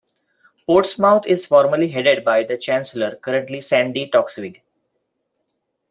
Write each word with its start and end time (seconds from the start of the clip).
Portsmouth 0.65 1.27
is 1.27 1.45
formally 1.45 1.87
headed 1.87 2.25
by 2.25 2.41
the 2.41 2.57
Chancellor, 2.57 3.17
currently 3.17 3.61
Sandi 3.61 4.09
Toksvig. 4.09 4.59